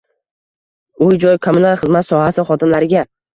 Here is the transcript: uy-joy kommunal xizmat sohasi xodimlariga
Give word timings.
uy-joy 1.07 1.37
kommunal 1.49 1.77
xizmat 1.83 2.09
sohasi 2.09 2.47
xodimlariga 2.49 3.05